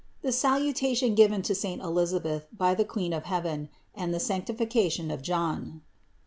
THE 0.23 0.31
SALUTATION 0.31 1.13
GIVEN 1.13 1.43
TO 1.43 1.53
SAINT 1.53 1.83
ELISABETH 1.83 2.47
BY 2.57 2.73
THE 2.73 2.85
QUEEN 2.85 3.13
OF 3.13 3.25
HEAVEN, 3.25 3.69
AND 3.93 4.11
THE 4.11 4.19
SANCTIFICATION 4.19 5.11
OF 5.11 5.21
JOHN. 5.21 5.81